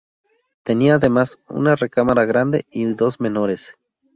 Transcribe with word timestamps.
Tenía 0.63 0.95
además, 0.95 1.37
una 1.47 1.75
recámara 1.75 2.25
grande 2.25 2.65
y 2.71 2.85
dos 2.95 3.19
menores. 3.19 3.75